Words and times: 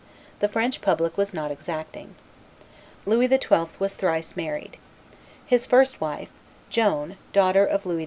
the 0.39 0.47
French 0.47 0.81
public 0.81 1.15
was 1.15 1.31
not 1.31 1.51
exacting. 1.51 2.15
Louis 3.05 3.27
XII. 3.27 3.67
was 3.77 3.93
thrice 3.93 4.35
married. 4.35 4.77
His 5.45 5.67
first 5.67 6.01
wife, 6.01 6.29
Joan, 6.71 7.17
daughter 7.33 7.63
of 7.67 7.85
Louis 7.85 7.99
XI. 7.99 7.99